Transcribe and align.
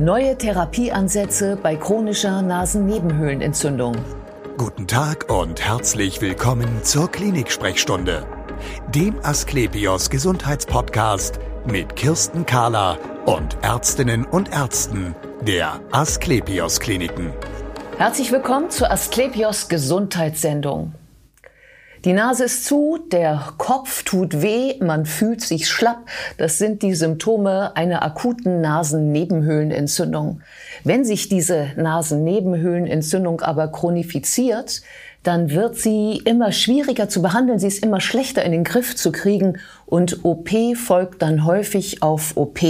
Neue 0.00 0.36
Therapieansätze 0.36 1.56
bei 1.62 1.76
chronischer 1.76 2.42
Nasennebenhöhlenentzündung. 2.42 3.94
Guten 4.56 4.88
Tag 4.88 5.30
und 5.32 5.60
herzlich 5.60 6.20
willkommen 6.20 6.82
zur 6.82 7.08
Klinik-Sprechstunde, 7.08 8.26
dem 8.88 9.14
Asklepios 9.22 10.10
Gesundheitspodcast 10.10 11.38
mit 11.64 11.94
Kirsten 11.94 12.44
Kahler 12.44 12.98
und 13.26 13.56
Ärztinnen 13.62 14.24
und 14.24 14.52
Ärzten 14.52 15.14
der 15.42 15.80
Asklepios 15.92 16.80
Kliniken. 16.80 17.32
Herzlich 17.96 18.32
willkommen 18.32 18.70
zur 18.70 18.90
Asklepios 18.90 19.68
Gesundheitssendung. 19.68 20.92
Die 22.04 22.12
Nase 22.12 22.44
ist 22.44 22.66
zu, 22.66 22.98
der 23.10 23.54
Kopf 23.56 24.02
tut 24.02 24.42
weh, 24.42 24.74
man 24.80 25.06
fühlt 25.06 25.40
sich 25.40 25.68
schlapp. 25.68 26.00
Das 26.36 26.58
sind 26.58 26.82
die 26.82 26.94
Symptome 26.94 27.74
einer 27.76 28.02
akuten 28.02 28.60
Nasennebenhöhlenentzündung. 28.60 30.42
Wenn 30.84 31.06
sich 31.06 31.30
diese 31.30 31.68
Nasennebenhöhlenentzündung 31.76 33.40
aber 33.40 33.68
chronifiziert, 33.68 34.82
dann 35.22 35.50
wird 35.50 35.76
sie 35.76 36.20
immer 36.26 36.52
schwieriger 36.52 37.08
zu 37.08 37.22
behandeln, 37.22 37.58
sie 37.58 37.68
ist 37.68 37.82
immer 37.82 38.00
schlechter 38.00 38.44
in 38.44 38.52
den 38.52 38.64
Griff 38.64 38.94
zu 38.96 39.10
kriegen 39.10 39.58
und 39.86 40.26
OP 40.26 40.50
folgt 40.76 41.22
dann 41.22 41.46
häufig 41.46 42.02
auf 42.02 42.36
OP. 42.36 42.60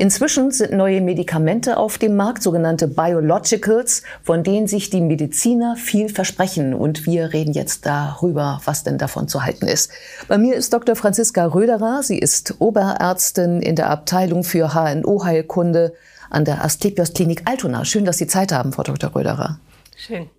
Inzwischen 0.00 0.50
sind 0.50 0.72
neue 0.72 1.02
Medikamente 1.02 1.76
auf 1.76 1.98
dem 1.98 2.16
Markt, 2.16 2.42
sogenannte 2.42 2.88
Biologicals, 2.88 4.02
von 4.22 4.42
denen 4.42 4.66
sich 4.66 4.88
die 4.88 5.02
Mediziner 5.02 5.76
viel 5.76 6.08
versprechen. 6.08 6.72
Und 6.72 7.04
wir 7.04 7.34
reden 7.34 7.52
jetzt 7.52 7.84
darüber, 7.84 8.62
was 8.64 8.82
denn 8.82 8.96
davon 8.96 9.28
zu 9.28 9.44
halten 9.44 9.66
ist. 9.66 9.92
Bei 10.26 10.38
mir 10.38 10.54
ist 10.54 10.72
Dr. 10.72 10.96
Franziska 10.96 11.44
Röderer. 11.44 12.02
Sie 12.02 12.18
ist 12.18 12.54
Oberärztin 12.60 13.60
in 13.60 13.76
der 13.76 13.90
Abteilung 13.90 14.42
für 14.42 14.72
HNO-Heilkunde 14.72 15.92
an 16.30 16.46
der 16.46 16.64
Asklepios 16.64 17.12
Klinik 17.12 17.42
Altona. 17.44 17.84
Schön, 17.84 18.06
dass 18.06 18.16
Sie 18.16 18.26
Zeit 18.26 18.52
haben, 18.52 18.72
Frau 18.72 18.84
Dr. 18.84 19.14
Röderer. 19.14 19.60
Schön. 19.98 20.30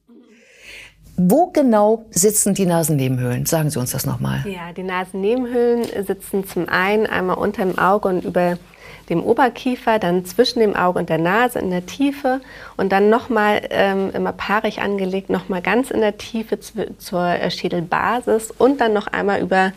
Wo 1.18 1.52
genau 1.52 2.06
sitzen 2.10 2.56
die 2.56 2.66
Nasennebenhöhlen? 2.66 3.46
Sagen 3.46 3.70
Sie 3.70 3.78
uns 3.78 3.92
das 3.92 4.08
nochmal. 4.08 4.44
Ja, 4.48 4.74
die 4.76 4.82
Nasennebenhöhlen 4.82 5.86
sitzen 6.08 6.48
zum 6.48 6.68
einen 6.68 7.06
einmal 7.06 7.38
unter 7.38 7.64
dem 7.64 7.78
Auge 7.78 8.08
und 8.08 8.26
über 8.26 8.58
dem 9.10 9.24
Oberkiefer, 9.24 10.00
dann 10.00 10.26
zwischen 10.26 10.60
dem 10.60 10.76
Auge 10.76 11.00
und 11.00 11.10
der 11.10 11.18
Nase 11.18 11.60
in 11.60 11.72
der 11.72 11.86
Tiefe 11.86 12.42
und 12.78 12.92
dann 12.92 13.10
nochmal 13.10 13.62
ähm, 13.70 14.12
immer 14.14 14.34
paarig 14.34 14.82
angelegt, 14.82 15.30
nochmal 15.30 15.62
ganz 15.62 15.92
in 15.92 16.02
der 16.02 16.18
Tiefe 16.18 16.60
zur 16.60 17.26
äh, 17.26 17.52
Schädelbasis 17.52 18.52
und 18.52 18.82
dann 18.82 18.94
noch 18.94 19.08
einmal 19.08 19.42
über 19.42 19.74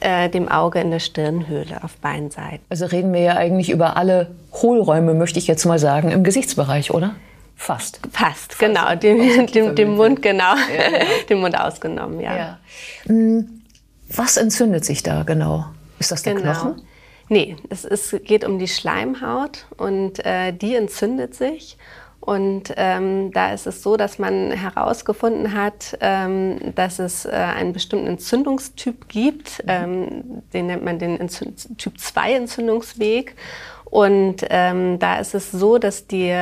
äh, 0.00 0.28
dem 0.28 0.48
Auge 0.48 0.80
in 0.80 0.90
der 0.90 0.98
Stirnhöhle 0.98 1.82
auf 1.82 1.96
beiden 1.96 2.30
Seiten. 2.30 2.64
Also 2.68 2.86
reden 2.86 3.12
wir 3.12 3.20
ja 3.20 3.36
eigentlich 3.36 3.70
über 3.70 3.96
alle 3.96 4.32
Hohlräume, 4.52 5.14
möchte 5.14 5.38
ich 5.38 5.46
jetzt 5.46 5.64
mal 5.64 5.78
sagen, 5.78 6.10
im 6.10 6.24
Gesichtsbereich, 6.24 6.90
oder? 6.92 7.14
Fast. 7.56 8.00
Fast, 8.10 8.54
Fast. 8.54 8.58
genau. 8.58 8.94
Den, 8.96 9.46
dem, 9.46 9.74
dem 9.74 9.94
Mund, 9.94 10.22
genau. 10.22 10.54
Ja, 10.54 10.90
genau. 10.90 11.04
den 11.28 11.38
Mund 11.38 11.58
ausgenommen, 11.58 12.20
ja. 12.20 12.36
ja. 12.36 12.58
Hm, 13.06 13.62
was 14.08 14.36
entzündet 14.36 14.84
sich 14.84 15.02
da 15.02 15.22
genau? 15.22 15.66
Ist 15.98 16.10
das 16.10 16.22
der 16.22 16.34
genau. 16.34 16.52
Knochen? 16.52 16.82
Nee, 17.28 17.56
es, 17.70 17.84
es 17.84 18.14
geht 18.24 18.44
um 18.44 18.58
die 18.58 18.68
Schleimhaut 18.68 19.66
und 19.76 20.24
äh, 20.24 20.52
die 20.52 20.74
entzündet 20.74 21.34
sich. 21.34 21.78
Und 22.20 22.72
ähm, 22.78 23.32
da 23.32 23.52
ist 23.52 23.66
es 23.66 23.82
so, 23.82 23.98
dass 23.98 24.18
man 24.18 24.50
herausgefunden 24.50 25.52
hat, 25.52 25.98
ähm, 26.00 26.74
dass 26.74 26.98
es 26.98 27.26
äh, 27.26 27.32
einen 27.32 27.74
bestimmten 27.74 28.06
Entzündungstyp 28.06 29.08
gibt. 29.08 29.62
Mhm. 29.62 29.68
Ähm, 29.68 30.42
den 30.54 30.66
nennt 30.68 30.84
man 30.84 30.98
den 30.98 31.20
Entzünd 31.20 31.78
Typ 31.78 31.98
2 31.98 32.32
Entzündungsweg. 32.32 33.36
Und 33.84 34.36
ähm, 34.48 34.98
da 34.98 35.18
ist 35.18 35.34
es 35.34 35.52
so, 35.52 35.76
dass 35.76 36.06
die 36.06 36.32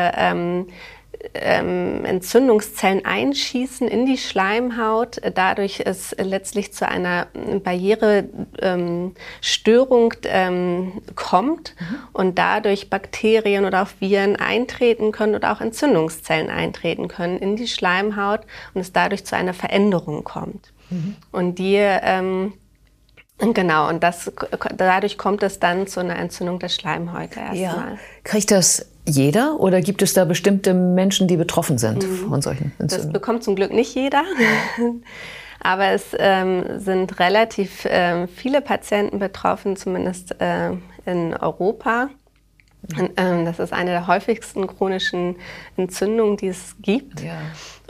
ähm, 1.35 1.73
ähm, 1.73 2.05
Entzündungszellen 2.05 3.05
einschießen 3.05 3.89
in 3.89 4.07
die 4.07 4.19
Schleimhaut, 4.19 5.21
dadurch 5.35 5.83
es 5.85 6.15
letztlich 6.19 6.73
zu 6.73 6.89
einer 6.89 7.27
Barrierestörung 7.63 10.15
ähm, 10.25 11.03
kommt 11.15 11.75
mhm. 11.79 11.97
und 12.13 12.39
dadurch 12.39 12.91
Bakterien 12.91 13.65
oder 13.65 13.83
auch 13.83 13.89
Viren 14.01 14.37
eintreten 14.37 15.13
können 15.13 15.35
oder 15.35 15.53
auch 15.53 15.61
Entzündungszellen 15.61 16.51
eintreten 16.51 17.09
können 17.09 17.39
in 17.39 17.57
die 17.57 17.69
Schleimhaut 17.69 18.41
und 18.75 18.81
es 18.81 18.93
dadurch 18.93 19.25
zu 19.25 19.37
einer 19.37 19.55
Veränderung 19.55 20.25
kommt. 20.25 20.73
Mhm. 20.91 21.17
Und 21.31 21.59
die 21.59 21.79
ähm, 21.79 22.55
Genau, 23.39 23.89
und 23.89 24.03
das, 24.03 24.31
dadurch 24.77 25.19
kommt 25.19 25.43
es 25.43 25.59
dann 25.59 25.87
zu 25.87 26.01
einer 26.01 26.17
Entzündung 26.17 26.59
der 26.59 26.69
Schleimhäute 26.69 27.41
erstmal. 27.41 27.59
Ja. 27.93 27.99
Kriegt 28.23 28.51
das 28.51 28.87
jeder 29.05 29.59
oder 29.59 29.81
gibt 29.81 30.03
es 30.03 30.15
da 30.15 30.25
bestimmte 30.25 30.75
Menschen, 30.75 31.27
die 31.27 31.37
betroffen 31.37 31.77
sind 31.77 32.07
mhm. 32.07 32.29
von 32.29 32.43
solchen 32.43 32.73
Entzündungen? 32.79 33.13
Das 33.13 33.13
bekommt 33.13 33.43
zum 33.43 33.57
Glück 33.57 33.73
nicht 33.73 33.95
jeder. 33.95 34.23
Aber 35.61 35.89
es 35.89 36.07
ähm, 36.19 36.81
sind 36.81 37.21
relativ 37.21 37.87
ähm, 37.89 38.29
viele 38.29 38.61
Patienten 38.61 39.19
betroffen, 39.19 39.77
zumindest 39.77 40.41
äh, 40.41 40.71
in 41.07 41.35
Europa. 41.35 42.11
Und, 42.99 43.13
ähm, 43.17 43.45
das 43.45 43.61
ist 43.61 43.73
eine 43.73 43.91
der 43.91 44.07
häufigsten 44.09 44.67
chronischen 44.67 45.37
Entzündungen, 45.77 46.37
die 46.37 46.49
es 46.49 46.75
gibt. 46.83 47.21
Ja. 47.21 47.39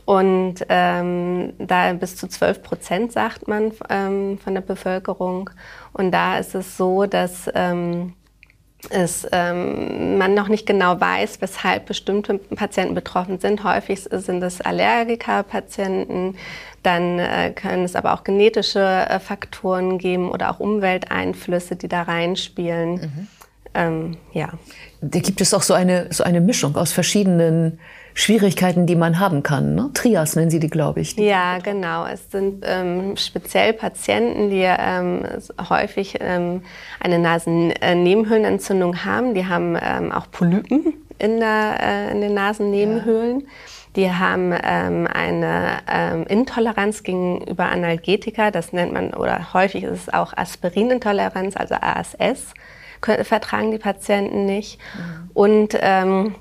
Und 0.04 0.56
ähm, 0.68 1.52
da 1.58 1.92
bis 1.92 2.16
zu 2.16 2.26
12 2.26 2.62
Prozent, 2.62 3.12
sagt 3.12 3.46
man, 3.46 3.72
ähm, 3.88 4.38
von 4.38 4.54
der 4.54 4.60
Bevölkerung. 4.60 5.50
Und 5.92 6.10
da 6.10 6.38
ist 6.38 6.54
es 6.54 6.76
so, 6.76 7.06
dass 7.06 7.48
ähm, 7.54 8.14
es, 8.90 9.26
ähm, 9.30 10.18
man 10.18 10.34
noch 10.34 10.48
nicht 10.48 10.66
genau 10.66 11.00
weiß, 11.00 11.40
weshalb 11.40 11.86
bestimmte 11.86 12.38
Patienten 12.38 12.94
betroffen 12.94 13.38
sind. 13.38 13.62
Häufig 13.64 14.02
sind 14.02 14.42
es 14.42 14.60
Allergiker-Patienten, 14.60 16.36
dann 16.82 17.18
äh, 17.18 17.52
können 17.54 17.84
es 17.84 17.94
aber 17.94 18.12
auch 18.12 18.24
genetische 18.24 18.80
äh, 18.80 19.20
Faktoren 19.20 19.98
geben 19.98 20.30
oder 20.30 20.50
auch 20.50 20.58
Umwelteinflüsse, 20.58 21.76
die 21.76 21.88
da 21.88 22.02
reinspielen. 22.02 22.94
Mhm. 22.94 23.28
Ähm, 23.74 24.16
ja. 24.32 24.50
Da 25.00 25.18
gibt 25.20 25.40
es 25.40 25.54
auch 25.54 25.62
so 25.62 25.74
eine, 25.74 26.12
so 26.12 26.24
eine 26.24 26.40
Mischung 26.40 26.76
aus 26.76 26.92
verschiedenen 26.92 27.78
Schwierigkeiten, 28.14 28.86
die 28.86 28.96
man 28.96 29.18
haben 29.18 29.42
kann. 29.42 29.74
Ne? 29.74 29.90
Trias 29.94 30.36
nennen 30.36 30.50
Sie 30.50 30.60
die, 30.60 30.68
glaube 30.68 31.00
ich. 31.00 31.16
Die 31.16 31.24
ja, 31.24 31.58
genau. 31.58 32.06
Es 32.06 32.30
sind 32.30 32.62
ähm, 32.66 33.16
speziell 33.16 33.72
Patienten, 33.72 34.50
die 34.50 34.64
ähm, 34.66 35.24
häufig 35.68 36.18
ähm, 36.20 36.62
eine 37.00 37.18
Nasennebenhöhlenentzündung 37.18 39.04
haben. 39.04 39.34
Die 39.34 39.46
haben 39.46 39.78
ähm, 39.80 40.12
auch 40.12 40.30
Polypen 40.30 40.92
in, 41.18 41.40
der, 41.40 41.76
äh, 41.80 42.10
in 42.12 42.20
den 42.20 42.34
Nasennebenhöhlen. 42.34 43.40
Ja. 43.40 43.46
Die 43.96 44.10
haben 44.10 44.54
ähm, 44.64 45.06
eine 45.12 45.78
ähm, 45.90 46.24
Intoleranz 46.26 47.02
gegenüber 47.02 47.66
Analgetika, 47.66 48.50
das 48.50 48.72
nennt 48.72 48.92
man, 48.92 49.12
oder 49.12 49.52
häufig 49.52 49.84
ist 49.84 50.08
es 50.08 50.14
auch 50.14 50.32
Aspirinintoleranz, 50.34 51.56
also 51.56 51.74
ASS, 51.74 52.54
vertragen 53.02 53.70
die 53.70 53.78
Patienten 53.78 54.46
nicht. 54.46 54.78
Mhm. 54.96 55.30
Und 55.34 55.78
ähm, 55.80 56.34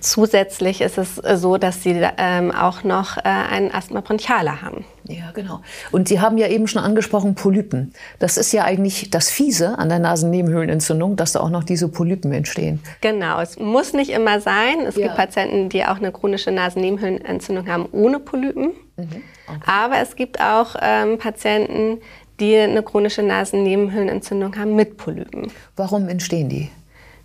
Zusätzlich 0.00 0.80
ist 0.80 0.96
es 0.96 1.18
äh, 1.18 1.36
so, 1.36 1.58
dass 1.58 1.82
sie 1.82 2.02
ähm, 2.16 2.50
auch 2.50 2.84
noch 2.84 3.18
äh, 3.18 3.22
einen 3.24 3.70
Asthma 3.70 4.00
bronchiale 4.00 4.62
haben. 4.62 4.84
Ja, 5.06 5.30
genau. 5.32 5.60
Und 5.92 6.08
Sie 6.08 6.20
haben 6.20 6.38
ja 6.38 6.48
eben 6.48 6.66
schon 6.66 6.82
angesprochen 6.82 7.34
Polypen. 7.34 7.92
Das 8.18 8.38
ist 8.38 8.52
ja 8.52 8.64
eigentlich 8.64 9.10
das 9.10 9.28
Fiese 9.28 9.78
an 9.78 9.90
der 9.90 9.98
Nasennebenhöhlenentzündung, 9.98 11.16
dass 11.16 11.32
da 11.32 11.40
auch 11.40 11.50
noch 11.50 11.64
diese 11.64 11.88
Polypen 11.88 12.32
entstehen. 12.32 12.82
Genau. 13.02 13.38
Es 13.40 13.58
muss 13.58 13.92
nicht 13.92 14.10
immer 14.10 14.40
sein. 14.40 14.80
Es 14.86 14.96
ja. 14.96 15.04
gibt 15.04 15.16
Patienten, 15.16 15.68
die 15.68 15.84
auch 15.84 15.98
eine 15.98 16.10
chronische 16.12 16.50
Nasennebenhöhlenentzündung 16.50 17.68
haben 17.68 17.86
ohne 17.92 18.20
Polypen. 18.20 18.72
Mhm. 18.96 19.22
Okay. 19.46 19.60
Aber 19.66 19.98
es 19.98 20.16
gibt 20.16 20.40
auch 20.40 20.76
ähm, 20.80 21.18
Patienten, 21.18 22.00
die 22.40 22.56
eine 22.56 22.82
chronische 22.82 23.22
Nasennebenhöhlenentzündung 23.22 24.56
haben 24.56 24.74
mit 24.74 24.96
Polypen. 24.96 25.50
Warum 25.76 26.08
entstehen 26.08 26.48
die? 26.48 26.70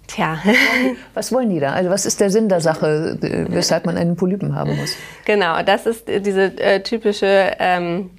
Tja. 0.07 0.41
Was 1.13 1.31
wollen 1.31 1.49
die 1.49 1.59
da? 1.59 1.73
Also 1.73 1.89
was 1.91 2.05
ist 2.05 2.19
der 2.19 2.31
Sinn 2.31 2.49
der 2.49 2.61
Sache, 2.61 3.17
weshalb 3.49 3.85
man 3.85 3.95
einen 3.95 4.15
Polypen 4.15 4.55
haben 4.55 4.75
muss? 4.75 4.95
Genau, 5.25 5.61
das 5.61 5.85
ist 5.85 6.07
diese 6.07 6.57
äh, 6.57 6.81
typische 6.81 7.55
ähm, 7.59 8.09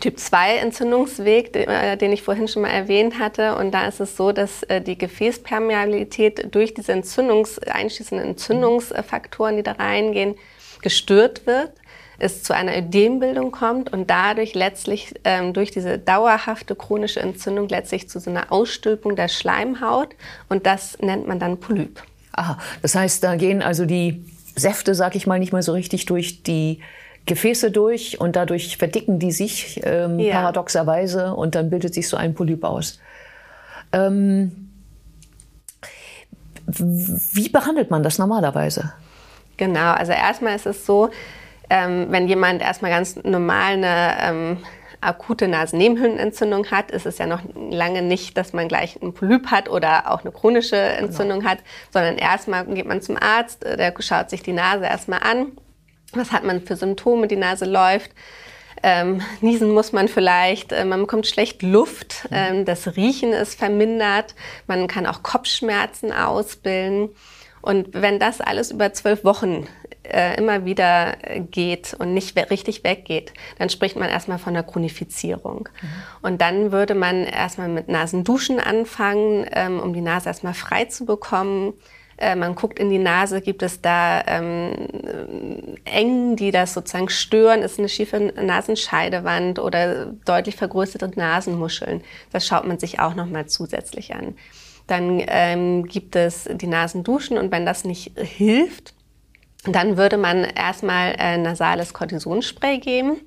Typ 0.00 0.18
2 0.18 0.56
Entzündungsweg, 0.58 1.56
äh, 1.56 1.96
den 1.96 2.12
ich 2.12 2.22
vorhin 2.22 2.46
schon 2.46 2.62
mal 2.62 2.68
erwähnt 2.68 3.18
hatte. 3.18 3.56
Und 3.56 3.72
da 3.72 3.88
ist 3.88 4.00
es 4.00 4.16
so, 4.16 4.32
dass 4.32 4.62
äh, 4.64 4.82
die 4.82 4.98
Gefäßpermeabilität 4.98 6.54
durch 6.54 6.74
diese 6.74 6.92
Entzündungs 6.92 7.58
einschließenden 7.58 8.28
Entzündungsfaktoren, 8.28 9.56
die 9.56 9.62
da 9.62 9.72
reingehen, 9.72 10.36
gestört 10.82 11.46
wird 11.46 11.72
es 12.20 12.42
zu 12.42 12.54
einer 12.54 12.76
Ödembildung 12.76 13.50
kommt 13.50 13.92
und 13.92 14.10
dadurch 14.10 14.54
letztlich 14.54 15.14
ähm, 15.24 15.52
durch 15.52 15.70
diese 15.70 15.98
dauerhafte 15.98 16.76
chronische 16.76 17.20
Entzündung 17.20 17.68
letztlich 17.68 18.08
zu 18.08 18.20
so 18.20 18.30
einer 18.30 18.52
Ausstülpung 18.52 19.16
der 19.16 19.28
Schleimhaut 19.28 20.10
und 20.48 20.66
das 20.66 20.98
nennt 21.00 21.26
man 21.26 21.40
dann 21.40 21.58
Polyp. 21.58 22.02
Aha, 22.32 22.58
das 22.82 22.94
heißt, 22.94 23.24
da 23.24 23.36
gehen 23.36 23.62
also 23.62 23.86
die 23.86 24.24
Säfte, 24.54 24.94
sag 24.94 25.16
ich 25.16 25.26
mal, 25.26 25.38
nicht 25.38 25.52
mehr 25.52 25.62
so 25.62 25.72
richtig 25.72 26.06
durch 26.06 26.42
die 26.42 26.80
Gefäße 27.26 27.70
durch 27.70 28.20
und 28.20 28.36
dadurch 28.36 28.76
verdicken 28.76 29.18
die 29.18 29.32
sich 29.32 29.80
ähm, 29.84 30.18
ja. 30.18 30.34
paradoxerweise 30.34 31.34
und 31.34 31.54
dann 31.54 31.70
bildet 31.70 31.94
sich 31.94 32.08
so 32.08 32.16
ein 32.16 32.34
Polyp 32.34 32.64
aus. 32.64 32.98
Ähm, 33.92 34.70
Wie 36.66 37.48
behandelt 37.48 37.90
man 37.90 38.02
das 38.02 38.18
normalerweise? 38.18 38.92
Genau, 39.56 39.92
also 39.92 40.12
erstmal 40.12 40.56
ist 40.56 40.66
es 40.66 40.86
so, 40.86 41.10
ähm, 41.70 42.06
wenn 42.10 42.28
jemand 42.28 42.60
erstmal 42.60 42.90
ganz 42.90 43.16
normal 43.16 43.72
eine 43.74 44.16
ähm, 44.20 44.56
akute 45.00 45.48
Nasennebenhöhlenentzündung 45.48 46.70
hat, 46.70 46.90
ist 46.90 47.06
es 47.06 47.18
ja 47.18 47.26
noch 47.26 47.40
lange 47.54 48.02
nicht, 48.02 48.36
dass 48.36 48.52
man 48.52 48.68
gleich 48.68 49.00
einen 49.00 49.14
Polyp 49.14 49.46
hat 49.46 49.68
oder 49.70 50.10
auch 50.10 50.22
eine 50.22 50.32
chronische 50.32 50.76
Entzündung 50.76 51.40
genau. 51.40 51.50
hat, 51.52 51.58
sondern 51.90 52.16
erstmal 52.16 52.66
geht 52.66 52.86
man 52.86 53.00
zum 53.00 53.16
Arzt, 53.16 53.64
äh, 53.64 53.76
der 53.76 53.94
schaut 54.00 54.30
sich 54.30 54.42
die 54.42 54.52
Nase 54.52 54.84
erstmal 54.84 55.20
an. 55.20 55.52
Was 56.12 56.32
hat 56.32 56.44
man 56.44 56.60
für 56.60 56.76
Symptome? 56.76 57.28
Die 57.28 57.36
Nase 57.36 57.64
läuft. 57.64 58.10
Ähm, 58.82 59.22
niesen 59.40 59.70
muss 59.72 59.92
man 59.92 60.08
vielleicht, 60.08 60.72
äh, 60.72 60.84
man 60.84 61.00
bekommt 61.00 61.26
schlecht 61.26 61.62
Luft, 61.62 62.24
mhm. 62.30 62.36
ähm, 62.36 62.64
das 62.64 62.96
Riechen 62.96 63.32
ist 63.32 63.58
vermindert, 63.58 64.34
man 64.66 64.86
kann 64.86 65.06
auch 65.06 65.22
Kopfschmerzen 65.22 66.12
ausbilden. 66.12 67.10
Und 67.62 67.88
wenn 67.92 68.18
das 68.18 68.40
alles 68.40 68.70
über 68.70 68.92
zwölf 68.92 69.24
Wochen 69.24 69.66
äh, 70.02 70.36
immer 70.36 70.64
wieder 70.64 71.16
geht 71.50 71.94
und 71.98 72.14
nicht 72.14 72.36
we 72.36 72.50
richtig 72.50 72.84
weggeht, 72.84 73.32
dann 73.58 73.68
spricht 73.68 73.96
man 73.96 74.08
erstmal 74.08 74.38
von 74.38 74.54
der 74.54 74.62
Chronifizierung. 74.62 75.68
Mhm. 75.80 75.88
Und 76.22 76.40
dann 76.40 76.72
würde 76.72 76.94
man 76.94 77.24
erstmal 77.24 77.68
mit 77.68 77.88
Nasenduschen 77.88 78.60
anfangen, 78.60 79.46
ähm, 79.52 79.80
um 79.80 79.92
die 79.92 80.00
Nase 80.00 80.28
erstmal 80.28 80.54
frei 80.54 80.86
zu 80.86 81.04
bekommen. 81.04 81.74
Äh, 82.16 82.36
man 82.36 82.54
guckt 82.54 82.78
in 82.78 82.90
die 82.90 82.98
Nase, 82.98 83.40
gibt 83.40 83.62
es 83.62 83.80
da 83.80 84.22
ähm, 84.26 85.76
Engen, 85.84 86.36
die 86.36 86.50
das 86.50 86.74
sozusagen 86.74 87.08
stören? 87.08 87.62
Ist 87.62 87.78
eine 87.78 87.88
schiefe 87.88 88.18
Nasenscheidewand 88.20 89.58
oder 89.58 90.06
deutlich 90.24 90.56
vergrößerte 90.56 91.10
Nasenmuscheln? 91.14 92.02
Das 92.32 92.46
schaut 92.46 92.66
man 92.66 92.78
sich 92.78 93.00
auch 93.00 93.14
nochmal 93.14 93.46
zusätzlich 93.46 94.14
an. 94.14 94.34
Dann 94.90 95.22
ähm, 95.28 95.86
gibt 95.86 96.16
es 96.16 96.48
die 96.50 96.66
Nasenduschen 96.66 97.38
und 97.38 97.52
wenn 97.52 97.64
das 97.64 97.84
nicht 97.84 98.18
hilft, 98.18 98.92
dann 99.64 99.96
würde 99.96 100.16
man 100.16 100.42
erstmal 100.42 101.14
äh, 101.16 101.38
nasales 101.38 101.94
Kortisonspray 101.94 102.78
geben. 102.78 103.20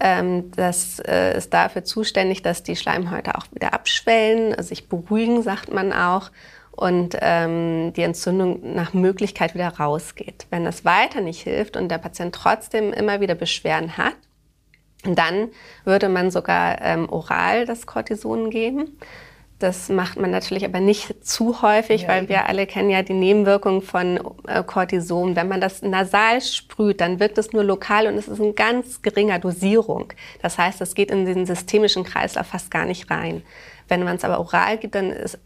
Ähm, 0.00 0.50
das 0.52 1.00
äh, 1.00 1.36
ist 1.36 1.52
dafür 1.52 1.84
zuständig, 1.84 2.40
dass 2.40 2.62
die 2.62 2.74
Schleimhäute 2.74 3.36
auch 3.36 3.44
wieder 3.52 3.74
abschwellen, 3.74 4.60
sich 4.62 4.88
beruhigen, 4.88 5.42
sagt 5.42 5.70
man 5.70 5.92
auch 5.92 6.30
und 6.70 7.18
ähm, 7.20 7.92
die 7.92 8.02
Entzündung 8.02 8.74
nach 8.74 8.94
Möglichkeit 8.94 9.54
wieder 9.54 9.68
rausgeht. 9.76 10.46
Wenn 10.48 10.64
das 10.64 10.86
weiter 10.86 11.20
nicht 11.20 11.42
hilft 11.42 11.76
und 11.76 11.90
der 11.90 11.98
Patient 11.98 12.34
trotzdem 12.34 12.94
immer 12.94 13.20
wieder 13.20 13.34
Beschwerden 13.34 13.98
hat, 13.98 14.16
dann 15.04 15.50
würde 15.84 16.08
man 16.08 16.30
sogar 16.30 16.80
ähm, 16.80 17.10
oral 17.10 17.66
das 17.66 17.86
Cortison 17.86 18.48
geben. 18.48 18.98
Das 19.60 19.88
macht 19.88 20.18
man 20.18 20.30
natürlich 20.30 20.64
aber 20.64 20.80
nicht 20.80 21.24
zu 21.24 21.62
häufig, 21.62 22.02
ja, 22.02 22.08
weil 22.08 22.28
wir 22.28 22.48
alle 22.48 22.66
kennen 22.66 22.90
ja 22.90 23.02
die 23.02 23.14
Nebenwirkungen 23.14 23.82
von 23.82 24.18
äh, 24.48 24.64
Cortison. 24.64 25.36
Wenn 25.36 25.48
man 25.48 25.60
das 25.60 25.80
nasal 25.80 26.40
sprüht, 26.40 27.00
dann 27.00 27.20
wirkt 27.20 27.38
es 27.38 27.52
nur 27.52 27.62
lokal 27.62 28.08
und 28.08 28.14
es 28.14 28.26
ist 28.26 28.40
in 28.40 28.56
ganz 28.56 29.00
geringer 29.00 29.38
Dosierung. 29.38 30.12
Das 30.42 30.58
heißt, 30.58 30.80
es 30.80 30.94
geht 30.94 31.10
in 31.10 31.24
den 31.24 31.46
systemischen 31.46 32.02
Kreislauf 32.02 32.48
fast 32.48 32.70
gar 32.70 32.84
nicht 32.84 33.10
rein. 33.10 33.42
Wenn 33.86 34.02
man 34.02 34.16
es 34.16 34.24
aber 34.24 34.40
oral 34.40 34.78
gibt, 34.78 34.94
dann 34.96 35.10
ist, 35.10 35.38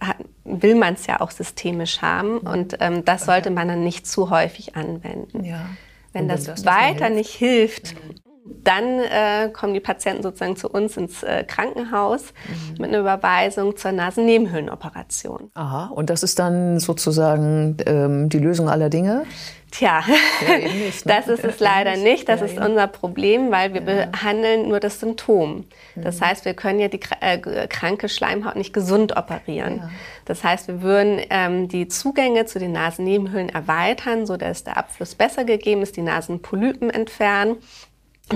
will 0.44 0.74
man 0.74 0.94
es 0.94 1.06
ja 1.06 1.20
auch 1.20 1.30
systemisch 1.30 2.00
haben 2.00 2.34
mhm. 2.34 2.46
und 2.46 2.76
ähm, 2.80 3.04
das 3.04 3.26
sollte 3.26 3.50
man 3.50 3.68
dann 3.68 3.84
nicht 3.84 4.06
zu 4.06 4.30
häufig 4.30 4.74
anwenden. 4.74 5.44
Ja. 5.44 5.66
Wenn, 6.12 6.28
das, 6.28 6.44
das 6.44 6.64
weiter 6.64 7.10
nicht 7.10 7.30
hilft, 7.30 7.94
mhm. 7.94 8.27
Dann 8.64 9.00
äh, 9.00 9.50
kommen 9.52 9.74
die 9.74 9.80
Patienten 9.80 10.22
sozusagen 10.22 10.56
zu 10.56 10.68
uns 10.68 10.96
ins 10.96 11.22
äh, 11.22 11.44
Krankenhaus 11.44 12.32
mhm. 12.48 12.80
mit 12.80 12.88
einer 12.90 13.00
Überweisung 13.00 13.76
zur 13.76 13.92
Nasennebenhöhlenoperation. 13.92 15.50
Aha, 15.54 15.86
und 15.86 16.10
das 16.10 16.22
ist 16.22 16.38
dann 16.38 16.78
sozusagen 16.80 17.76
ähm, 17.86 18.28
die 18.28 18.38
Lösung 18.38 18.68
aller 18.68 18.90
Dinge? 18.90 19.24
Tja, 19.70 20.02
ja, 20.46 20.56
nicht, 20.56 21.04
ne? 21.06 21.14
das 21.14 21.28
ist 21.28 21.44
es 21.44 21.60
leider 21.60 21.96
nicht. 21.96 22.28
Das 22.28 22.40
ja, 22.40 22.46
ist 22.46 22.58
unser 22.58 22.86
Problem, 22.86 23.50
weil 23.50 23.74
wir 23.74 23.82
ja. 23.82 24.06
behandeln 24.06 24.68
nur 24.68 24.80
das 24.80 25.00
Symptom. 25.00 25.66
Das 25.94 26.20
mhm. 26.20 26.24
heißt, 26.24 26.44
wir 26.44 26.54
können 26.54 26.80
ja 26.80 26.88
die 26.88 27.00
äh, 27.20 27.66
kranke 27.68 28.08
Schleimhaut 28.08 28.56
nicht 28.56 28.72
gesund 28.72 29.16
operieren. 29.16 29.90
Das 30.24 30.42
heißt, 30.42 30.68
wir 30.68 30.82
würden 30.82 31.20
ähm, 31.30 31.68
die 31.68 31.88
Zugänge 31.88 32.46
zu 32.46 32.58
den 32.58 32.72
Nasennebenhöhlen 32.72 33.50
erweitern, 33.50 34.26
sodass 34.26 34.64
der 34.64 34.76
Abfluss 34.76 35.14
besser 35.14 35.44
gegeben 35.44 35.82
ist, 35.82 35.96
die 35.96 36.02
Nasenpolypen 36.02 36.90
entfernen 36.90 37.56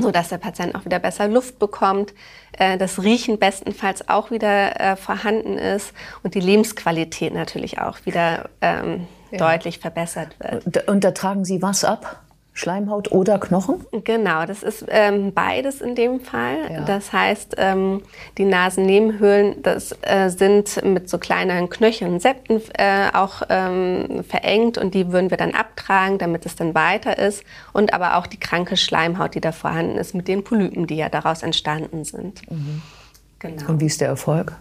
so 0.00 0.10
dass 0.10 0.28
der 0.28 0.38
Patient 0.38 0.74
auch 0.74 0.84
wieder 0.84 0.98
besser 0.98 1.28
Luft 1.28 1.58
bekommt, 1.58 2.14
äh, 2.52 2.78
das 2.78 3.02
Riechen 3.02 3.38
bestenfalls 3.38 4.08
auch 4.08 4.30
wieder 4.30 4.80
äh, 4.80 4.96
vorhanden 4.96 5.58
ist 5.58 5.92
und 6.22 6.34
die 6.34 6.40
Lebensqualität 6.40 7.34
natürlich 7.34 7.80
auch 7.80 7.98
wieder 8.06 8.48
ähm, 8.60 9.06
ja. 9.30 9.38
deutlich 9.38 9.78
verbessert 9.78 10.36
wird. 10.38 10.88
Und 10.88 11.04
da 11.04 11.10
tragen 11.10 11.44
Sie 11.44 11.62
was 11.62 11.84
ab? 11.84 12.22
Schleimhaut 12.54 13.10
oder 13.12 13.38
Knochen? 13.38 13.86
Genau, 14.04 14.44
das 14.44 14.62
ist 14.62 14.84
ähm, 14.88 15.32
beides 15.32 15.80
in 15.80 15.94
dem 15.94 16.20
Fall. 16.20 16.70
Ja. 16.70 16.80
Das 16.82 17.12
heißt, 17.12 17.54
ähm, 17.56 18.02
die 18.36 18.44
Nasennebenhöhlen, 18.44 19.62
das 19.62 19.96
äh, 20.02 20.28
sind 20.28 20.84
mit 20.84 21.08
so 21.08 21.16
kleinen 21.16 21.70
Knöcheln, 21.70 22.20
Septen 22.20 22.60
äh, 22.74 23.08
auch 23.14 23.42
ähm, 23.48 24.22
verengt 24.28 24.76
und 24.76 24.92
die 24.92 25.12
würden 25.12 25.30
wir 25.30 25.38
dann 25.38 25.52
abtragen, 25.52 26.18
damit 26.18 26.44
es 26.44 26.54
dann 26.54 26.74
weiter 26.74 27.18
ist. 27.18 27.42
Und 27.72 27.94
aber 27.94 28.18
auch 28.18 28.26
die 28.26 28.38
kranke 28.38 28.76
Schleimhaut, 28.76 29.34
die 29.34 29.40
da 29.40 29.52
vorhanden 29.52 29.96
ist, 29.96 30.14
mit 30.14 30.28
den 30.28 30.44
Polypen, 30.44 30.86
die 30.86 30.96
ja 30.96 31.08
daraus 31.08 31.42
entstanden 31.42 32.04
sind. 32.04 32.50
Mhm. 32.50 32.82
Genau. 33.38 33.68
Und 33.68 33.80
wie 33.80 33.86
ist 33.86 34.00
der 34.00 34.08
Erfolg? 34.08 34.52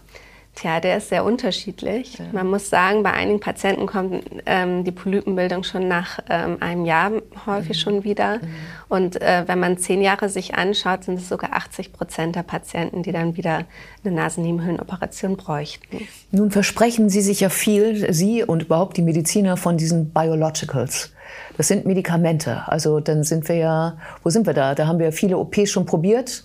Tja, 0.61 0.79
der 0.79 0.97
ist 0.97 1.09
sehr 1.09 1.25
unterschiedlich. 1.25 2.19
Ja. 2.19 2.25
Man 2.33 2.47
muss 2.47 2.69
sagen, 2.69 3.01
bei 3.01 3.11
einigen 3.11 3.39
Patienten 3.39 3.87
kommt 3.87 4.23
ähm, 4.45 4.83
die 4.83 4.91
Polypenbildung 4.91 5.63
schon 5.63 5.87
nach 5.87 6.19
ähm, 6.29 6.57
einem 6.59 6.85
Jahr 6.85 7.13
häufig 7.47 7.77
mhm. 7.77 7.81
schon 7.81 8.03
wieder. 8.03 8.37
Mhm. 8.37 8.47
Und 8.87 9.21
äh, 9.23 9.45
wenn 9.47 9.59
man 9.59 9.79
zehn 9.79 10.03
Jahre 10.03 10.29
sich 10.29 10.53
anschaut, 10.53 11.05
sind 11.05 11.17
es 11.17 11.29
sogar 11.29 11.53
80 11.53 11.93
Prozent 11.93 12.35
der 12.35 12.43
Patienten, 12.43 13.01
die 13.01 13.11
dann 13.11 13.37
wieder 13.37 13.63
eine 14.05 14.13
Nasennebenhöhlenoperation 14.13 15.35
bräuchten. 15.35 16.07
Nun 16.29 16.51
versprechen 16.51 17.09
Sie 17.09 17.21
sich 17.21 17.39
ja 17.39 17.49
viel, 17.49 18.13
Sie 18.13 18.43
und 18.43 18.61
überhaupt 18.61 18.97
die 18.97 19.01
Mediziner, 19.01 19.57
von 19.57 19.77
diesen 19.77 20.11
Biologicals. 20.11 21.11
Das 21.57 21.69
sind 21.69 21.87
Medikamente. 21.87 22.67
Also 22.67 22.99
dann 22.99 23.23
sind 23.23 23.49
wir 23.49 23.55
ja, 23.55 23.97
wo 24.21 24.29
sind 24.29 24.45
wir 24.45 24.53
da? 24.53 24.75
Da 24.75 24.85
haben 24.85 24.99
wir 24.99 25.11
viele 25.11 25.39
OPs 25.39 25.71
schon 25.71 25.87
probiert 25.87 26.43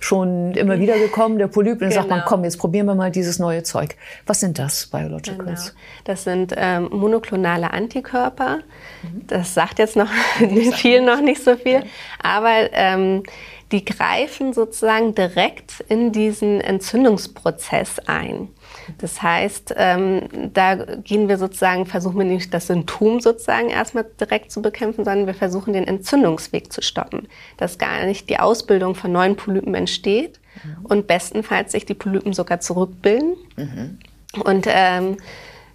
schon 0.00 0.52
immer 0.54 0.80
wieder 0.80 0.98
gekommen, 0.98 1.38
der 1.38 1.46
Polyp. 1.46 1.74
Und 1.74 1.82
dann 1.82 1.88
genau. 1.90 2.00
sagt 2.00 2.10
man, 2.10 2.18
genau. 2.20 2.28
komm, 2.28 2.44
jetzt 2.44 2.58
probieren 2.58 2.86
wir 2.86 2.94
mal 2.94 3.10
dieses 3.10 3.38
neue 3.38 3.62
Zeug. 3.62 3.96
Was 4.26 4.40
sind 4.40 4.58
das, 4.58 4.86
Biologicals? 4.86 5.66
Genau. 5.66 5.80
Das 6.04 6.24
sind 6.24 6.54
ähm, 6.56 6.88
monoklonale 6.90 7.72
Antikörper. 7.72 8.60
Mhm. 9.02 9.26
Das 9.26 9.54
sagt 9.54 9.78
jetzt 9.78 9.96
noch 9.96 10.10
vielen 10.74 11.04
noch 11.04 11.20
nicht 11.20 11.44
so 11.44 11.56
viel. 11.56 11.84
Aber 12.22 12.72
ähm, 12.72 13.22
die 13.72 13.84
greifen 13.84 14.52
sozusagen 14.52 15.14
direkt 15.14 15.84
in 15.88 16.12
diesen 16.12 16.60
Entzündungsprozess 16.60 18.00
ein. 18.06 18.48
Das 18.98 19.22
heißt, 19.22 19.74
ähm, 19.76 20.50
da 20.52 20.74
gehen 20.74 21.28
wir 21.28 21.38
sozusagen, 21.38 21.86
versuchen 21.86 22.18
wir 22.18 22.24
nicht 22.24 22.52
das 22.52 22.66
Symptom 22.66 23.20
sozusagen 23.20 23.68
erstmal 23.68 24.06
direkt 24.20 24.50
zu 24.50 24.62
bekämpfen, 24.62 25.04
sondern 25.04 25.26
wir 25.26 25.34
versuchen 25.34 25.72
den 25.72 25.86
Entzündungsweg 25.86 26.72
zu 26.72 26.82
stoppen, 26.82 27.28
dass 27.56 27.78
gar 27.78 28.04
nicht 28.04 28.28
die 28.28 28.38
Ausbildung 28.38 28.94
von 28.94 29.12
neuen 29.12 29.36
Polypen 29.36 29.74
entsteht 29.74 30.40
mhm. 30.62 30.86
und 30.86 31.06
bestenfalls 31.06 31.72
sich 31.72 31.86
die 31.86 31.94
Polypen 31.94 32.32
sogar 32.32 32.60
zurückbilden. 32.60 33.34
Mhm. 33.56 33.98
Und 34.44 34.66
ähm, 34.68 35.16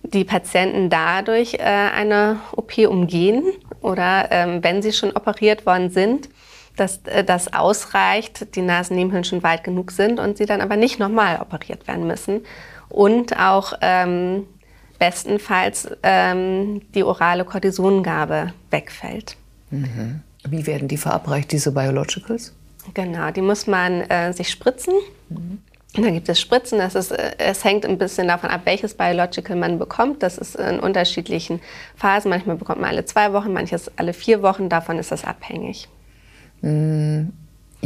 die 0.04 0.24
Patienten 0.24 0.90
dadurch 0.90 1.56
äh, 1.56 1.60
eine 1.60 2.40
OP 2.56 2.78
umgehen 2.78 3.44
oder 3.82 4.28
ähm, 4.32 4.64
wenn 4.64 4.82
sie 4.82 4.94
schon 4.94 5.12
operiert 5.12 5.66
worden 5.66 5.90
sind, 5.90 6.30
dass 6.76 7.00
äh, 7.06 7.24
das 7.24 7.54
ausreicht, 7.54 8.56
die 8.56 8.62
Nasennebenhöhlen 8.62 9.24
schon 9.24 9.44
weit 9.44 9.64
genug 9.64 9.92
sind 9.92 10.20
und 10.20 10.38
sie 10.38 10.46
dann 10.46 10.62
aber 10.62 10.76
nicht 10.76 11.00
nochmal 11.00 11.42
operiert 11.42 11.88
werden 11.88 12.08
müssen 12.08 12.42
und 12.96 13.38
auch 13.38 13.74
ähm, 13.82 14.46
bestenfalls 15.00 15.90
ähm, 16.02 16.82
die 16.94 17.04
orale 17.04 17.44
Kortisongabe 17.44 18.54
wegfällt. 18.72 19.36
Mhm. 19.70 20.22
Wie 20.48 20.66
werden 20.66 20.88
die 20.88 20.96
verabreicht, 20.96 21.52
diese 21.52 21.74
Biologicals? 21.74 22.54
Genau, 22.94 23.32
die 23.32 23.42
muss 23.42 23.68
man 23.68 24.02
äh, 24.02 24.32
sich 24.32 24.50
spritzen. 24.50 24.94
Mhm. 25.28 25.60
Da 25.98 26.10
gibt 26.10 26.30
es 26.30 26.40
Spritzen. 26.40 26.78
Das 26.80 26.96
ist, 26.96 27.12
äh, 27.12 27.36
es 27.38 27.66
hängt 27.66 27.86
ein 27.86 27.98
bisschen 27.98 28.30
davon 28.30 28.50
ab, 28.50 28.62
welches 28.64 28.94
Biological 28.94 29.58
man 29.58 29.78
bekommt. 29.78 30.24
Das 30.24 30.38
ist 30.38 30.56
in 30.56 30.80
unterschiedlichen 30.80 31.60
Phasen. 31.96 32.30
Manchmal 32.30 32.56
bekommt 32.56 32.80
man 32.80 32.92
alle 32.92 33.04
zwei 33.04 33.34
Wochen, 33.34 33.52
manches 33.52 33.92
alle 33.98 34.14
vier 34.14 34.42
Wochen. 34.42 34.70
Davon 34.70 35.00
ist 35.00 35.12
das 35.12 35.26
abhängig. 35.26 35.90
Mhm. 36.62 37.34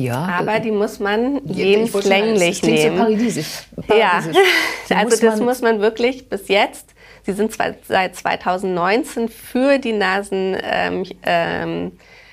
Ja. 0.04 0.38
Aber 0.40 0.60
die 0.60 0.72
muss 0.72 1.00
man 1.00 1.42
lebenslänglich 1.46 2.64
nehmen. 2.64 2.98
So 2.98 3.04
paradiesisch. 3.04 3.64
paradiesisch. 3.88 4.36
Ja, 4.90 4.98
also 4.98 5.26
das 5.26 5.40
muss 5.40 5.62
man 5.62 5.82
wirklich 5.82 6.30
bis 6.30 6.48
jetzt. 6.48 6.94
Sie 7.24 7.34
sind 7.34 7.52
zwar 7.52 7.74
seit 7.88 8.16
2019 8.16 9.30
für 9.30 9.78
die 9.78 9.94
Nasen, 9.94 10.58
ähm, 10.62 11.06
ähm, 11.24 11.92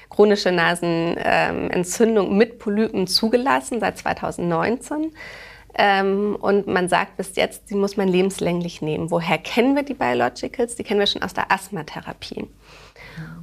chronische 0.09 0.53
Nasenentzündung 0.53 2.31
ähm, 2.31 2.39
mit 2.39 2.59
Polypen 2.59 3.07
zugelassen, 3.07 3.81
seit 3.81 3.99
2019. 3.99 5.13
Ähm, 5.79 6.37
und 6.41 6.67
man 6.67 6.89
sagt 6.89 7.19
bis 7.19 7.37
jetzt, 7.37 7.69
die 7.69 7.75
muss 7.75 7.99
man 7.99 8.09
lebenslänglich 8.09 8.81
nehmen. 8.81 9.11
Woher 9.11 9.37
kennen 9.37 9.77
wir 9.77 9.83
die 9.83 9.95
Biologicals? 9.95 10.77
Die 10.77 10.85
kennen 10.85 11.01
wir 11.01 11.07
schon 11.07 11.23
aus 11.23 11.35
der 11.35 11.53
Asthmatherapie. 11.53 12.49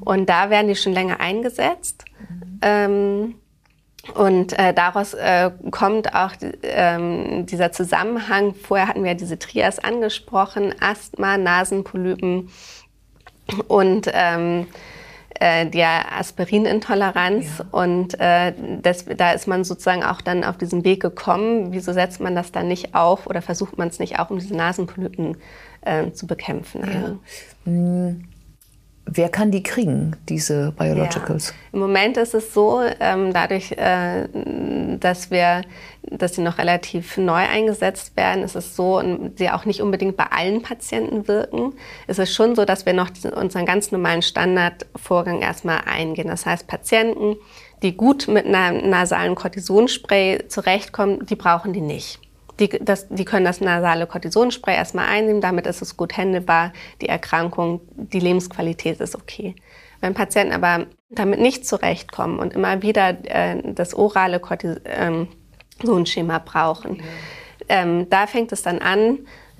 Und 0.03 0.29
da 0.29 0.49
werden 0.49 0.67
die 0.67 0.75
schon 0.75 0.93
länger 0.93 1.19
eingesetzt. 1.19 2.05
Ähm, 2.61 3.35
und 4.13 4.57
äh, 4.59 4.73
daraus 4.73 5.13
äh, 5.13 5.51
kommt 5.71 6.13
auch 6.13 6.33
ähm, 6.63 7.45
dieser 7.45 7.71
Zusammenhang. 7.71 8.53
Vorher 8.53 8.87
hatten 8.87 9.03
wir 9.03 9.11
ja 9.11 9.17
diese 9.17 9.39
Trias 9.39 9.79
angesprochen: 9.79 10.75
Asthma, 10.81 11.37
Nasenpolypen 11.37 12.49
und 13.67 14.09
ähm, 14.13 14.67
äh, 15.39 15.67
der 15.67 16.17
Aspirinintoleranz. 16.17 17.59
Ja. 17.59 17.65
Und 17.71 18.19
äh, 18.19 18.53
das, 18.81 19.05
da 19.05 19.31
ist 19.31 19.47
man 19.47 19.63
sozusagen 19.63 20.03
auch 20.03 20.19
dann 20.19 20.43
auf 20.43 20.57
diesen 20.57 20.83
Weg 20.83 21.01
gekommen. 21.01 21.71
Wieso 21.71 21.93
setzt 21.93 22.19
man 22.19 22.35
das 22.35 22.51
dann 22.51 22.67
nicht 22.67 22.95
auf 22.95 23.25
oder 23.25 23.41
versucht 23.41 23.77
man 23.77 23.87
es 23.87 23.99
nicht 23.99 24.19
auch, 24.19 24.29
um 24.29 24.37
diese 24.37 24.55
Nasenpolypen 24.55 25.37
äh, 25.81 26.11
zu 26.11 26.27
bekämpfen? 26.27 26.81
Ja. 27.65 27.71
Mhm. 27.71 28.25
Wer 29.05 29.27
kann 29.29 29.51
die 29.51 29.63
kriegen, 29.63 30.15
diese 30.29 30.71
Biologicals? 30.71 31.49
Ja. 31.49 31.53
Im 31.73 31.79
Moment 31.79 32.15
ist 32.15 32.33
es 32.33 32.53
so, 32.53 32.81
ähm, 33.01 33.33
dadurch, 33.33 33.73
äh, 33.73 34.27
dass 34.97 35.29
wir, 35.29 35.63
dass 36.03 36.35
sie 36.35 36.41
noch 36.41 36.57
relativ 36.57 37.17
neu 37.17 37.33
eingesetzt 37.33 38.15
werden, 38.15 38.43
ist 38.43 38.55
es 38.55 38.77
so, 38.77 38.99
und 38.99 39.37
sie 39.37 39.49
auch 39.49 39.65
nicht 39.65 39.81
unbedingt 39.81 40.15
bei 40.15 40.27
allen 40.31 40.61
Patienten 40.61 41.27
wirken, 41.27 41.73
ist 42.07 42.19
es 42.19 42.33
schon 42.33 42.55
so, 42.55 42.63
dass 42.63 42.85
wir 42.85 42.93
noch 42.93 43.09
unseren 43.35 43.65
ganz 43.65 43.91
normalen 43.91 44.21
Standardvorgang 44.21 45.41
erstmal 45.41 45.81
eingehen. 45.85 46.29
Das 46.29 46.45
heißt, 46.45 46.67
Patienten, 46.67 47.35
die 47.81 47.97
gut 47.97 48.29
mit 48.29 48.45
einem 48.45 48.89
nasalen 48.89 49.35
Cortisonspray 49.35 50.47
zurechtkommen, 50.47 51.25
die 51.25 51.35
brauchen 51.35 51.73
die 51.73 51.81
nicht. 51.81 52.19
Die, 52.59 52.69
das, 52.69 53.07
die 53.09 53.25
können 53.25 53.45
das 53.45 53.61
nasale 53.61 54.05
Cortisonspray 54.05 54.75
erstmal 54.75 55.07
einnehmen, 55.07 55.41
damit 55.41 55.65
ist 55.65 55.81
es 55.81 55.97
gut 55.97 56.15
handelbar, 56.17 56.71
die 57.01 57.09
Erkrankung, 57.09 57.81
die 57.95 58.19
Lebensqualität 58.19 58.99
ist 58.99 59.15
okay. 59.15 59.55
Wenn 60.01 60.13
Patienten 60.13 60.53
aber 60.53 60.85
damit 61.09 61.39
nicht 61.39 61.65
zurechtkommen 61.65 62.37
und 62.37 62.53
immer 62.53 62.83
wieder 62.83 63.17
äh, 63.23 63.73
das 63.73 63.95
orale 63.95 64.39
Cortisonschema 64.39 66.37
brauchen, 66.39 66.97
ja. 66.97 67.03
ähm, 67.69 68.07
da 68.09 68.27
fängt 68.27 68.51
es 68.51 68.61
dann 68.61 68.77
an, 68.79 69.19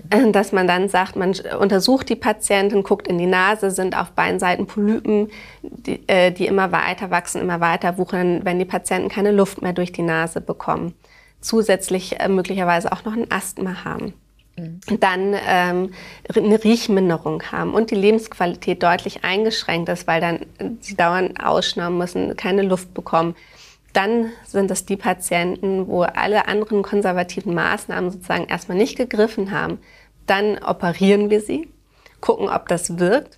äh, 0.09 0.31
dass 0.31 0.51
man 0.51 0.67
dann 0.67 0.89
sagt, 0.89 1.15
man 1.15 1.33
untersucht 1.59 2.09
die 2.09 2.15
Patientin, 2.15 2.83
guckt 2.83 3.07
in 3.07 3.17
die 3.17 3.25
Nase, 3.25 3.71
sind 3.71 3.97
auf 3.97 4.11
beiden 4.11 4.39
Seiten 4.39 4.67
Polypen, 4.67 5.31
die, 5.61 6.07
äh, 6.07 6.29
die 6.31 6.45
immer 6.45 6.71
weiter 6.71 7.09
wachsen, 7.09 7.41
immer 7.41 7.59
weiter 7.59 7.97
wuchern, 7.97 8.41
wenn 8.43 8.59
die 8.59 8.65
Patienten 8.65 9.09
keine 9.09 9.31
Luft 9.31 9.63
mehr 9.63 9.73
durch 9.73 9.91
die 9.91 10.03
Nase 10.03 10.41
bekommen 10.41 10.93
zusätzlich 11.43 12.19
äh, 12.19 12.27
möglicherweise 12.27 12.91
auch 12.91 13.05
noch 13.05 13.13
ein 13.13 13.29
Asthma 13.29 13.83
haben. 13.83 14.13
Mhm. 14.57 14.79
Dann 14.99 15.35
ähm, 15.47 15.93
eine 16.35 16.63
Riechminderung 16.63 17.43
haben 17.51 17.73
und 17.73 17.91
die 17.91 17.95
Lebensqualität 17.95 18.81
deutlich 18.81 19.23
eingeschränkt 19.23 19.89
ist, 19.89 20.07
weil 20.07 20.21
dann 20.21 20.45
sie 20.79 20.95
dauernd 20.95 21.43
ausschnauben 21.43 21.97
müssen, 21.97 22.35
keine 22.37 22.61
Luft 22.61 22.93
bekommen. 22.93 23.35
Dann 23.93 24.31
sind 24.45 24.71
es 24.71 24.85
die 24.85 24.97
Patienten, 24.97 25.87
wo 25.87 26.01
alle 26.01 26.47
anderen 26.47 26.81
konservativen 26.81 27.53
Maßnahmen 27.53 28.09
sozusagen 28.09 28.45
erstmal 28.45 28.77
nicht 28.77 28.97
gegriffen 28.97 29.51
haben. 29.51 29.79
Dann 30.25 30.57
operieren 30.63 31.29
wir 31.29 31.41
sie, 31.41 31.69
gucken, 32.19 32.49
ob 32.49 32.67
das 32.69 32.97
wirkt, 32.97 33.37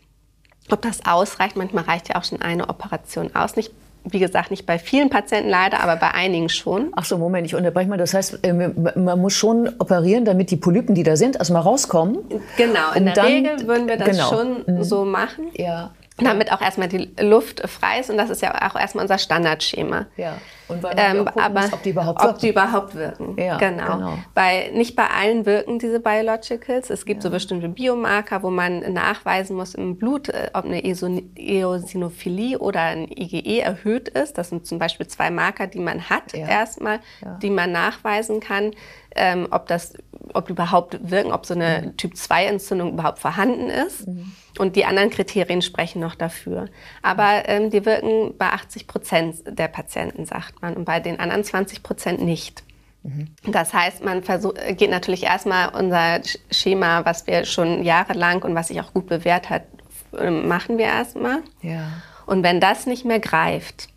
ob 0.70 0.82
das 0.82 1.06
ausreicht. 1.06 1.58
Manchmal 1.58 1.86
reicht 1.86 2.10
ja 2.10 2.16
auch 2.16 2.24
schon 2.24 2.42
eine 2.42 2.70
Operation 2.70 3.36
aus. 3.36 3.56
Nicht 3.56 3.72
wie 4.10 4.20
gesagt, 4.20 4.52
nicht 4.52 4.66
bei 4.66 4.80
vielen 4.80 5.10
Patienten 5.10 5.50
leider, 5.50 5.82
aber 5.82 5.96
bei 5.96 6.12
einigen 6.12 6.50
schon. 6.50 6.92
Ach 6.96 7.06
so, 7.06 7.18
Moment, 7.18 7.48
ich 7.48 7.56
unterbreche 7.56 7.90
mal. 7.90 7.98
Das 7.98 8.14
heißt, 8.14 8.40
äh, 8.44 8.54
man 8.54 9.20
muss 9.20 9.34
schon 9.34 9.70
operieren, 9.80 10.26
damit 10.26 10.52
die 10.52 10.58
Polypen, 10.58 10.96
die 10.96 11.04
da 11.04 11.16
sind, 11.16 11.36
erstmal 11.38 11.62
rauskommen. 11.62 12.20
Genau, 12.58 12.92
in 12.96 13.06
der 13.06 13.14
dann, 13.14 13.26
Regel 13.26 13.68
würden 13.68 13.88
wir 13.88 13.98
das 13.98 14.10
genau. 14.10 14.30
schon 14.30 14.64
mhm. 14.66 14.84
so 14.84 15.06
machen. 15.06 15.48
Ja 15.54 15.92
damit 16.18 16.52
auch 16.52 16.62
erstmal 16.62 16.88
die 16.88 17.14
Luft 17.20 17.62
frei 17.68 18.00
ist 18.00 18.10
und 18.10 18.18
das 18.18 18.30
ist 18.30 18.42
ja 18.42 18.54
auch 18.70 18.80
erstmal 18.80 19.04
unser 19.04 19.18
Standardschema. 19.18 20.06
Ja. 20.16 20.38
Und 20.68 20.82
weil 20.82 20.96
ähm, 20.98 21.26
gucken, 21.26 21.42
aber 21.42 21.66
ob 21.72 21.84
die 21.84 21.90
überhaupt 21.90 22.22
wirken. 22.22 22.34
Ob 22.34 22.40
die 22.40 22.50
überhaupt 22.50 22.96
wirken. 22.96 23.36
Ja, 23.38 23.58
genau. 23.58 23.98
genau. 23.98 24.18
Weil 24.34 24.72
nicht 24.72 24.96
bei 24.96 25.08
allen 25.08 25.46
wirken 25.46 25.78
diese 25.78 26.00
Biologicals. 26.00 26.90
Es 26.90 27.06
gibt 27.06 27.24
ja. 27.24 27.30
so 27.30 27.30
bestimmte 27.32 27.68
Biomarker, 27.68 28.44
wo 28.44 28.50
man 28.50 28.94
nachweisen 28.94 29.58
muss 29.58 29.76
im 29.76 29.98
Blut, 29.98 30.30
äh, 30.30 30.50
ob 30.54 30.66
eine 30.66 30.84
Eosinophilie 30.84 32.60
oder 32.60 32.82
ein 32.82 33.08
IgE 33.10 33.62
erhöht 33.62 34.08
ist. 34.08 34.38
Das 34.38 34.50
sind 34.50 34.66
zum 34.66 34.80
Beispiel 34.80 35.08
zwei 35.08 35.30
Marker, 35.30 35.68
die 35.68 35.80
man 35.80 36.10
hat 36.10 36.34
ja. 36.34 36.48
erstmal, 36.48 37.00
die 37.42 37.50
man 37.50 37.72
nachweisen 37.72 38.40
kann 38.40 38.72
ähm, 39.16 39.48
ob 39.52 39.68
das, 39.68 39.94
ob 40.34 40.50
überhaupt 40.50 40.98
wirken, 41.10 41.32
ob 41.32 41.46
so 41.46 41.54
eine 41.54 41.82
mhm. 41.82 41.98
Typ-2-Entzündung 41.98 42.94
überhaupt 42.94 43.20
vorhanden 43.20 43.70
ist. 43.70 44.08
Mhm. 44.08 44.34
Und 44.58 44.76
die 44.76 44.86
anderen 44.86 45.10
Kriterien 45.10 45.62
sprechen 45.62 46.00
noch 46.00 46.16
dafür. 46.16 46.68
Aber 47.02 47.48
ähm, 47.48 47.70
die 47.70 47.86
wirken 47.86 48.38
bei 48.38 48.50
80 48.50 48.88
Prozent 48.88 49.36
der 49.48 49.68
Patienten, 49.68 50.26
sagt 50.26 50.62
man, 50.62 50.76
und 50.76 50.86
bei 50.86 51.00
den 51.00 51.20
anderen 51.20 51.44
20 51.44 51.84
Prozent 51.84 52.22
nicht. 52.22 52.64
Mhm. 53.04 53.30
Das 53.52 53.74
heißt, 53.74 54.04
man 54.04 54.24
versucht, 54.24 54.56
geht 54.78 54.90
natürlich 54.90 55.24
erstmal 55.24 55.70
unser 55.70 56.22
Schema, 56.52 57.06
was 57.06 57.28
wir 57.28 57.46
schon 57.46 57.84
jahrelang 57.84 58.44
und 58.44 58.56
was 58.56 58.68
sich 58.68 58.82
auch 58.82 58.94
gut 58.94 59.08
bewährt 59.08 59.50
hat, 59.50 59.64
machen 60.12 60.78
wir 60.78 60.86
erstmal. 60.86 61.40
Ja. 61.62 61.88
Und 62.26 62.44
wenn 62.44 62.60
das 62.60 62.86
nicht 62.86 63.06
mehr 63.06 63.20
greift, 63.20 63.90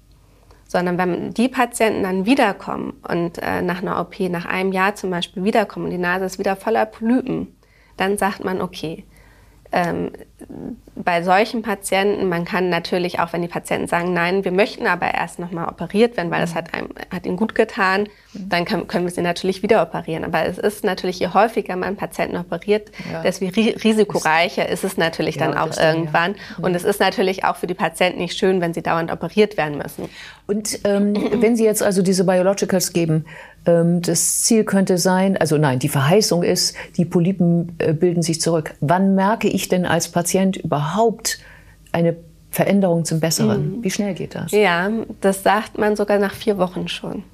sondern 0.68 0.98
wenn 0.98 1.34
die 1.34 1.48
Patienten 1.48 2.04
dann 2.04 2.26
wiederkommen 2.26 3.00
und 3.08 3.38
äh, 3.38 3.62
nach 3.62 3.82
einer 3.82 4.00
OP, 4.00 4.20
nach 4.20 4.44
einem 4.44 4.70
Jahr 4.70 4.94
zum 4.94 5.10
Beispiel 5.10 5.42
wiederkommen 5.42 5.86
und 5.86 5.90
die 5.90 5.98
Nase 5.98 6.26
ist 6.26 6.38
wieder 6.38 6.54
voller 6.54 6.86
Polypen, 6.86 7.56
dann 7.96 8.18
sagt 8.18 8.44
man, 8.44 8.60
okay, 8.60 9.04
ähm, 9.72 10.10
bei 10.94 11.22
solchen 11.22 11.62
Patienten, 11.62 12.28
man 12.28 12.44
kann 12.44 12.70
natürlich 12.70 13.20
auch, 13.20 13.32
wenn 13.32 13.42
die 13.42 13.48
Patienten 13.48 13.86
sagen, 13.86 14.12
nein, 14.12 14.44
wir 14.44 14.52
möchten 14.52 14.86
aber 14.86 15.12
erst 15.12 15.38
nochmal 15.38 15.68
operiert 15.68 16.16
werden, 16.16 16.30
weil 16.30 16.40
das 16.40 16.54
hat, 16.54 16.74
einem, 16.74 16.88
hat 17.12 17.26
ihnen 17.26 17.36
gut 17.36 17.54
getan, 17.54 18.08
dann 18.34 18.64
können, 18.64 18.86
können 18.86 19.04
wir 19.04 19.10
sie 19.10 19.20
natürlich 19.20 19.62
wieder 19.62 19.82
operieren. 19.82 20.24
Aber 20.24 20.44
es 20.46 20.58
ist 20.58 20.84
natürlich, 20.84 21.18
je 21.18 21.28
häufiger 21.28 21.76
man 21.76 21.96
Patienten 21.96 22.36
operiert, 22.36 22.90
ja. 23.12 23.22
desto 23.22 23.46
risikoreicher 23.46 24.68
ist 24.68 24.84
es 24.84 24.96
natürlich 24.96 25.36
ja, 25.36 25.46
dann 25.46 25.58
auch 25.58 25.76
irgendwann. 25.76 26.34
Ja. 26.34 26.64
Und 26.64 26.74
es 26.74 26.84
ist 26.84 27.00
natürlich 27.00 27.44
auch 27.44 27.56
für 27.56 27.66
die 27.66 27.74
Patienten 27.74 28.20
nicht 28.20 28.38
schön, 28.38 28.60
wenn 28.60 28.72
sie 28.74 28.82
dauernd 28.82 29.12
operiert 29.12 29.56
werden 29.56 29.78
müssen. 29.78 30.08
Und 30.48 30.80
ähm, 30.84 31.14
wenn 31.42 31.56
Sie 31.56 31.64
jetzt 31.64 31.82
also 31.82 32.00
diese 32.00 32.24
Biologicals 32.24 32.94
geben, 32.94 33.26
das 33.64 34.42
Ziel 34.42 34.64
könnte 34.64 34.96
sein, 34.96 35.36
also 35.36 35.58
nein, 35.58 35.78
die 35.78 35.88
Verheißung 35.88 36.42
ist, 36.42 36.74
die 36.96 37.04
Polypen 37.04 37.76
äh, 37.78 37.92
bilden 37.92 38.22
sich 38.22 38.40
zurück. 38.40 38.74
Wann 38.80 39.14
merke 39.14 39.48
ich 39.48 39.68
denn 39.68 39.84
als 39.84 40.08
Patient 40.08 40.56
überhaupt 40.56 41.38
eine 41.92 42.16
Veränderung 42.50 43.04
zum 43.04 43.20
Besseren? 43.20 43.78
Mhm. 43.78 43.84
Wie 43.84 43.90
schnell 43.90 44.14
geht 44.14 44.34
das? 44.34 44.52
Ja, 44.52 44.90
das 45.20 45.42
sagt 45.42 45.76
man 45.76 45.96
sogar 45.96 46.18
nach 46.18 46.34
vier 46.34 46.56
Wochen 46.56 46.88
schon. 46.88 47.24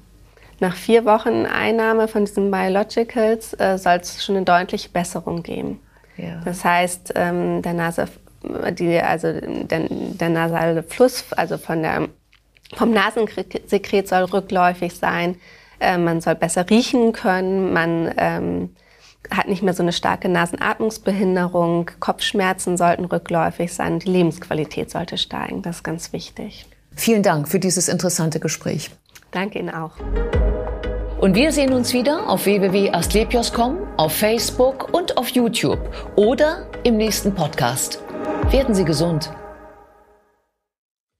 Nach 0.59 0.75
vier 0.75 1.05
Wochen 1.05 1.45
Einnahme 1.45 2.07
von 2.07 2.25
diesen 2.25 2.49
Biologicals 2.51 3.53
äh, 3.59 3.77
soll 3.77 3.99
es 4.01 4.23
schon 4.23 4.35
eine 4.35 4.45
deutliche 4.45 4.89
Besserung 4.89 5.43
geben. 5.43 5.79
Ja. 6.17 6.41
Das 6.45 6.63
heißt, 6.63 7.13
ähm, 7.15 7.61
der 7.61 7.73
Nase, 7.73 8.07
die, 8.77 8.99
also 8.99 9.33
der, 9.33 9.87
der 9.89 10.29
nasale 10.29 10.83
Fluss, 10.83 11.25
also 11.31 11.57
von 11.57 11.81
der, 11.81 12.07
vom 12.73 12.91
Nasensekret 12.91 14.07
soll 14.07 14.23
rückläufig 14.23 14.95
sein. 14.95 15.35
Äh, 15.85 15.99
man 15.99 16.19
soll 16.19 16.35
besser 16.35 16.67
riechen 16.69 17.13
können, 17.13 17.71
man 17.71 18.11
ähm, 18.17 18.69
hat 19.29 19.47
nicht 19.47 19.61
mehr 19.61 19.73
so 19.73 19.83
eine 19.83 19.93
starke 19.93 20.29
Nasenatmungsbehinderung, 20.29 21.91
Kopfschmerzen 21.99 22.75
sollten 22.75 23.05
rückläufig 23.05 23.71
sein, 23.73 23.99
die 23.99 24.09
Lebensqualität 24.09 24.89
sollte 24.89 25.17
steigen. 25.17 25.61
Das 25.61 25.77
ist 25.77 25.83
ganz 25.83 26.11
wichtig. 26.11 26.65
Vielen 26.95 27.21
Dank 27.21 27.47
für 27.47 27.59
dieses 27.59 27.87
interessante 27.87 28.39
Gespräch. 28.39 28.89
Danke 29.31 29.59
Ihnen 29.59 29.69
auch. 29.69 29.91
Und 31.19 31.35
wir 31.35 31.51
sehen 31.51 31.73
uns 31.73 31.93
wieder 31.93 32.29
auf 32.29 32.45
www.astlepios.com, 32.45 33.77
auf 33.97 34.13
Facebook 34.13 34.93
und 34.93 35.17
auf 35.17 35.29
YouTube 35.29 35.79
oder 36.15 36.67
im 36.83 36.97
nächsten 36.97 37.33
Podcast. 37.33 38.01
Werden 38.49 38.73
Sie 38.73 38.85
gesund. 38.85 39.31